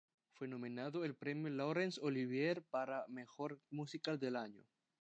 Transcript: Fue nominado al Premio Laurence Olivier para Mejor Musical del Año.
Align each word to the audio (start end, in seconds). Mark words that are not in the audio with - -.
Fue 0.33 0.47
nominado 0.47 1.03
al 1.03 1.13
Premio 1.13 1.51
Laurence 1.51 2.01
Olivier 2.01 2.63
para 2.71 3.05
Mejor 3.07 3.61
Musical 3.69 4.19
del 4.19 4.35
Año. 4.35 4.65